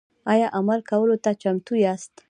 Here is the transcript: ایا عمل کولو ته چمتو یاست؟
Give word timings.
ایا 0.31 0.47
عمل 0.57 0.79
کولو 0.89 1.15
ته 1.23 1.31
چمتو 1.41 1.73
یاست؟ 1.85 2.13